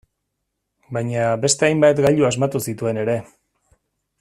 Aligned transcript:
Baina, 0.97 1.27
beste 1.43 1.67
hainbat 1.67 2.01
gailu 2.07 2.27
asmatu 2.31 2.63
zituen 2.71 3.03
ere. 3.03 3.19